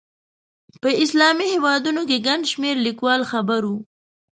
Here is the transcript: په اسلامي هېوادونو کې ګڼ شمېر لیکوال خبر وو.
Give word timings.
په 0.81 0.89
اسلامي 1.03 1.45
هېوادونو 1.53 2.01
کې 2.09 2.23
ګڼ 2.27 2.39
شمېر 2.51 2.75
لیکوال 2.87 3.21
خبر 3.31 3.61
وو. 3.69 3.79